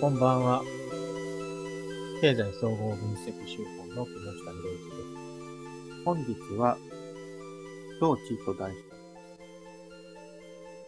[0.00, 0.62] こんばんは。
[2.22, 6.04] 経済総合分析手法の木下博之です。
[6.06, 6.78] 本日は、
[8.00, 8.84] 境地と題して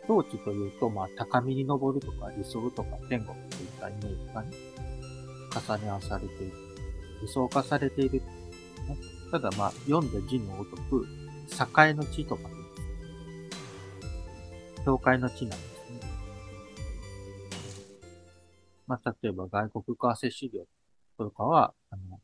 [0.08, 4.48] 境地というと、まあ、高みに登るとか理想とか天国といったイメージがね、
[5.68, 6.52] 重ね合わされている。
[7.20, 8.22] 理想化されている、ね。
[9.30, 11.06] ただまあ、読んで字のごとく、
[11.50, 12.54] 境の地とかで
[14.80, 14.84] す。
[14.86, 15.71] 境界の地なんです
[18.92, 20.66] まあ、例えば外国為替市場
[21.16, 22.20] とかは、あの、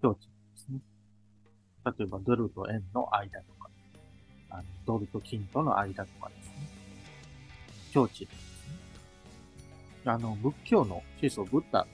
[0.00, 0.80] 境地ですね。
[1.84, 3.68] 例えばドルと円の間とか、
[4.48, 6.52] あのドルと金との間とかですね。
[7.92, 8.34] 境地です
[10.06, 10.10] ね。
[10.10, 11.86] あの、仏教の思想、ブッダ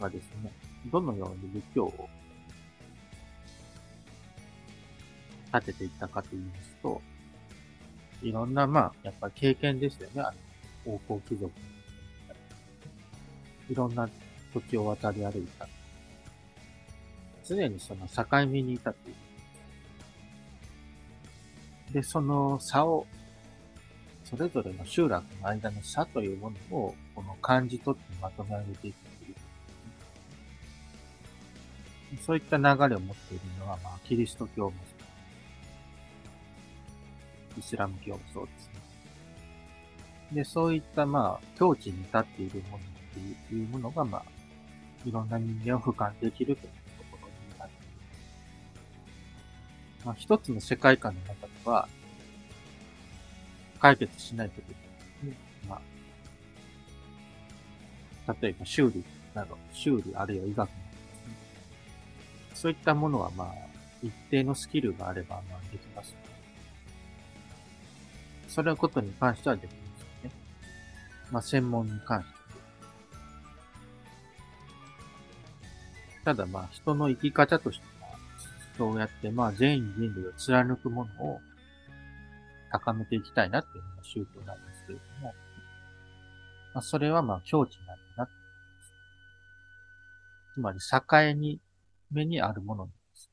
[0.00, 0.52] がですね、
[0.90, 2.08] どのように仏教を
[5.54, 7.00] 立てていったかと言いますと、
[8.22, 10.22] いろんな、まあ、やっぱり経験ですよね。
[10.22, 10.32] あ
[10.84, 11.52] の、王侯貴族。
[13.70, 14.06] いろんな
[14.52, 15.66] 土地を渡り歩いた。
[17.46, 19.14] 常にその境目にいたという。
[21.92, 23.06] で、その差を、
[24.24, 29.36] それぞれの集落の間の差というものを、この感じ取ってまとめ上げていくという。
[32.24, 34.72] そういった流れを持っているのは、まあ、キリスト教も
[37.58, 38.74] イスラム教もそうですね。
[40.32, 42.84] で、そういった、まあ、境地に立っているもの
[43.18, 44.24] っていうものが、まあ、
[45.04, 47.78] いろんな人間を俯瞰できるというところになってい
[50.04, 50.12] ま。
[50.12, 51.88] あ、一つの世界観の中では、
[53.80, 54.78] 解決しないということで
[55.22, 55.36] すね。
[55.68, 55.80] ま
[58.26, 60.78] あ、例えば修理など、修理あるいは医学などね。
[62.54, 63.48] そういったものは、まあ、
[64.02, 66.14] 一定のスキルがあれば、まあ、できます、
[68.48, 70.30] それのことに関してはできますよね。
[71.30, 72.39] まあ、専門に関して。
[76.30, 78.16] ただまあ、人の生き方としては、
[78.78, 81.40] そうやってまあ、全員人類を貫くものを
[82.70, 85.34] 高めていきたいなっていうのが宗教なんですけれども、
[86.72, 88.28] まあ、それはまあ、境地なんだな
[90.54, 91.58] つまり、境に、
[92.12, 93.30] 目にあるものなんです。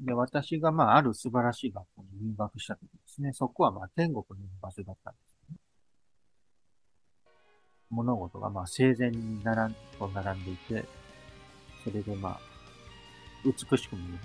[0.00, 5.39] で、私がまあ、ある素晴らしい学校に入学した時ですね、そこはまあ、天国の場所だったんです。
[7.90, 10.84] 物事がまあ、整然に並んと並んでいて、
[11.84, 12.40] それでまあ、
[13.44, 14.18] 美しく見える。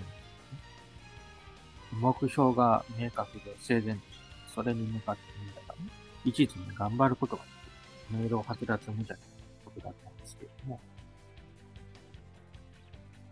[1.98, 5.90] 目標が明確で整然として、それに向かってみんながね、
[6.24, 8.30] 一途に頑張ることができる。
[8.30, 9.22] 明瞭はずらつ無邪な
[9.64, 10.80] ことだったんですけれども、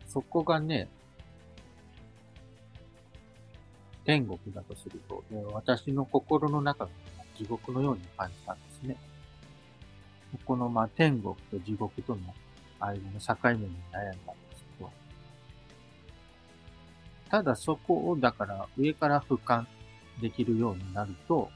[0.08, 0.88] そこがね、
[4.04, 5.22] 天国だとすると、
[5.52, 6.90] 私の心の中が
[7.36, 8.96] 地獄のように感じたんですね。
[10.34, 12.20] ここのまあ天国と地獄との
[12.80, 14.90] 間の境目に悩んだんですけど、
[17.30, 19.64] ただそこをだから上から俯瞰
[20.20, 21.50] できるようになると、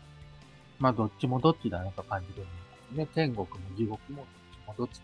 [0.78, 3.24] まあどっちもどっちだなと感じるようになりますね。
[3.26, 4.26] 天国も地獄もどっ
[4.64, 5.00] ちもどっち。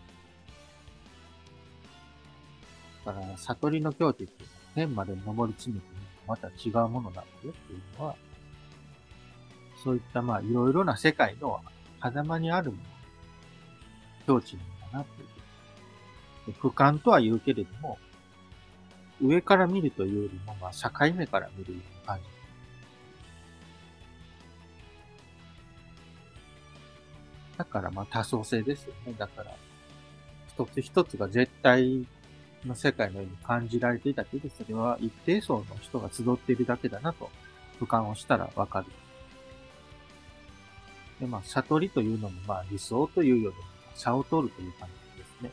[3.05, 5.87] だから、悟りの境地って天まで登り詰めて
[6.27, 8.15] また違うものなんだよっていうのは、
[9.83, 11.61] そういったまあいろいろな世界の
[12.01, 12.83] 狭間にあるもの、
[14.25, 16.55] 境地なんだなっていう。
[16.59, 17.97] 俯瞰とは言うけれども、
[19.21, 22.23] 上から見るというよりも、まあ境目から見るような感じ。
[27.57, 29.13] だからまあ多層性ですよね。
[29.17, 29.55] だから、
[30.47, 32.05] 一つ一つが絶対
[32.65, 37.29] の世界のように感じられていたけど、それは一定層の人が集っているだけだなと、
[37.79, 38.87] 俯瞰をしたらわかる。
[41.19, 43.63] で、まあ、悟りというのも、まあ、理想というよりも、
[43.95, 45.51] 差を取るという感じですね。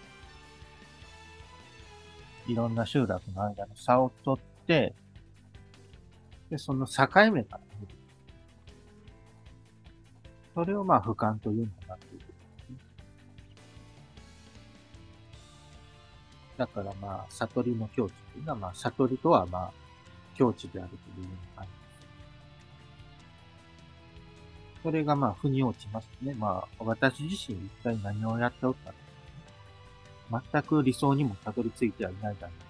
[2.47, 4.95] いろんな集落の間の差を取って、
[6.51, 7.95] で、その境目から見る。
[10.55, 12.21] それをまあ、俯瞰というのかなという
[16.63, 19.73] だからまあ、悟りの境地というのは、まあ、悟りとはまあ、
[20.37, 21.82] 境地であるというような感じ
[24.83, 26.35] それがまあ、腑に落ちますね。
[26.35, 28.93] まあ、私自身一体何をやっておった
[30.31, 30.45] のか。
[30.53, 32.67] 全く理想にもたどり着いてはいないだろうか。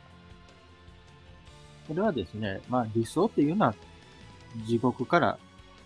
[1.88, 3.74] それはですね、まあ理想っていうのは
[4.66, 5.38] 地獄から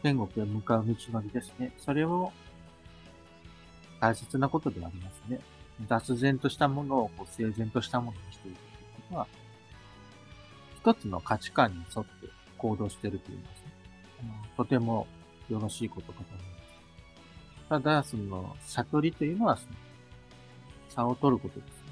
[0.03, 1.73] 天国へ向かう道のりですね。
[1.79, 2.33] それを
[4.01, 5.41] 大切なことでありますね。
[5.87, 9.27] 雑然としたものをこう整然としたものにしているということは、
[10.81, 13.73] 一つの価値観に沿って行動してるというんですね。
[14.57, 15.07] とても
[15.49, 17.69] よろしいことかと思います。
[17.69, 19.73] ただ、その、悟りというのは、その、
[20.89, 21.85] 差を取ることです。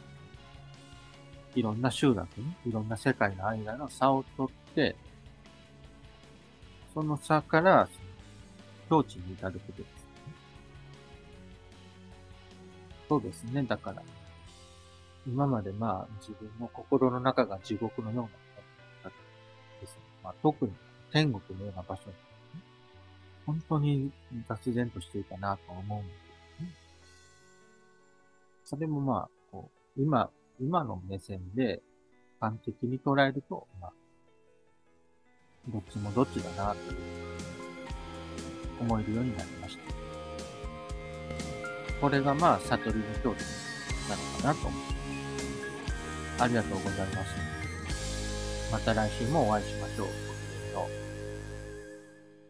[1.55, 4.97] いろんな集落に、いろんな世界の間の差を取って、
[6.93, 7.89] その差から、
[8.89, 9.95] 境地に至ることです、ね。
[13.09, 13.63] そうですね。
[13.63, 14.03] だから、
[15.27, 18.29] 今までまあ自分の心の中が地獄のよ
[19.03, 19.11] うな
[19.81, 20.01] ですね。
[20.23, 20.73] まあ特に
[21.13, 22.15] 天国のような場所に、
[23.47, 24.11] 本当に
[24.49, 26.15] 雑然としていたなと思うんで
[26.59, 26.71] すね。
[28.65, 30.31] それもまあ、こう、今、
[30.61, 31.83] 今の目線で
[32.41, 33.93] 完璧に捉えると、まあ、
[35.69, 36.79] どっちもどっちだなと
[38.81, 39.83] 思えるようになりました。
[42.01, 43.43] これがまあ、悟りの境地
[44.09, 46.43] なのかなと思います。
[46.43, 48.73] ありがとうございます。
[48.73, 50.05] また来週もお会いしましょ。
[50.05, 50.09] う。